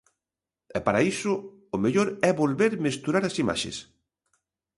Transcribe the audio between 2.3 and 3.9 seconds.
volver mesturar as imaxes.